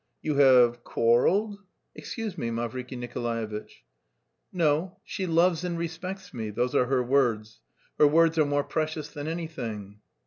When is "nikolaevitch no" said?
2.97-4.97